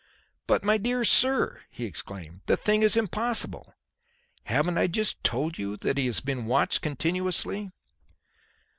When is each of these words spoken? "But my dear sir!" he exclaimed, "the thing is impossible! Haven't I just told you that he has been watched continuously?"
"But 0.47 0.63
my 0.63 0.79
dear 0.79 1.03
sir!" 1.03 1.61
he 1.69 1.85
exclaimed, 1.85 2.41
"the 2.47 2.57
thing 2.57 2.81
is 2.81 2.97
impossible! 2.97 3.71
Haven't 4.45 4.79
I 4.79 4.87
just 4.87 5.23
told 5.23 5.59
you 5.59 5.77
that 5.77 5.99
he 5.99 6.07
has 6.07 6.21
been 6.21 6.45
watched 6.47 6.81
continuously?" 6.81 7.69